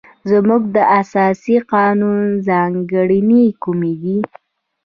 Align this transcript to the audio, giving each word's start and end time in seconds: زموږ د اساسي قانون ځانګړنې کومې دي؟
زموږ 0.31 0.61
د 0.75 0.77
اساسي 1.01 1.55
قانون 1.73 2.19
ځانګړنې 2.47 3.45
کومې 3.63 3.93
دي؟ 4.01 4.17